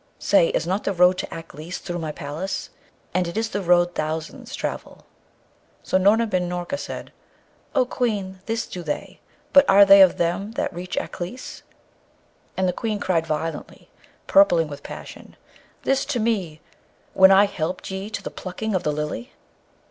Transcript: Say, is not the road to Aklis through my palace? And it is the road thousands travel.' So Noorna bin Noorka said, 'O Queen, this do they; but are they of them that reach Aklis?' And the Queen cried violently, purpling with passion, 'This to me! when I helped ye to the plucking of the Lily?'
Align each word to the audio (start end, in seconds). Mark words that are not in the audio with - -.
Say, 0.17 0.47
is 0.47 0.65
not 0.65 0.83
the 0.83 0.93
road 0.93 1.19
to 1.19 1.31
Aklis 1.31 1.77
through 1.77 1.99
my 1.99 2.11
palace? 2.11 2.71
And 3.13 3.27
it 3.27 3.37
is 3.37 3.49
the 3.49 3.61
road 3.61 3.93
thousands 3.93 4.55
travel.' 4.55 5.05
So 5.83 5.99
Noorna 5.99 6.25
bin 6.25 6.49
Noorka 6.49 6.79
said, 6.79 7.11
'O 7.75 7.85
Queen, 7.85 8.39
this 8.47 8.65
do 8.65 8.81
they; 8.81 9.19
but 9.53 9.63
are 9.69 9.85
they 9.85 10.01
of 10.01 10.17
them 10.17 10.53
that 10.53 10.73
reach 10.73 10.97
Aklis?' 10.97 11.61
And 12.57 12.67
the 12.67 12.73
Queen 12.73 12.99
cried 12.99 13.27
violently, 13.27 13.91
purpling 14.25 14.69
with 14.69 14.81
passion, 14.81 15.35
'This 15.83 16.03
to 16.05 16.19
me! 16.19 16.61
when 17.13 17.29
I 17.31 17.45
helped 17.45 17.91
ye 17.91 18.09
to 18.09 18.23
the 18.23 18.31
plucking 18.31 18.73
of 18.73 18.81
the 18.81 18.91
Lily?' 18.91 19.33